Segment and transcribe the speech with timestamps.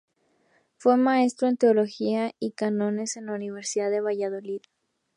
[0.77, 4.61] Fue maestro en teología y cánones en la universidad de Valladolid.